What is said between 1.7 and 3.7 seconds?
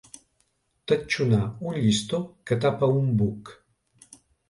un llistó que tapa un buc.